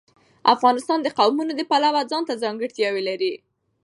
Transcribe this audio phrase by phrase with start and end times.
[0.53, 3.33] افغانستان د قومونه د پلوه ځانته ځانګړتیا لري.